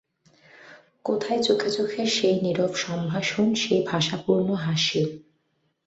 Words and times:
কোথায় 1.05 1.41
চোখে 1.43 1.69
চোখে 1.69 2.01
সেই 2.15 2.35
নীরব 2.41 2.71
সম্ভাষণ, 2.77 3.45
সেই 3.55 3.81
ভাষাপূর্ণ 3.85 4.47
হাসি! 4.63 5.01